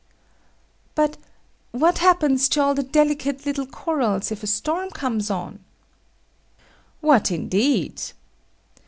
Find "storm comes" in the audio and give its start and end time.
4.47-5.29